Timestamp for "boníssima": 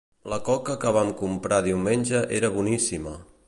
2.59-3.19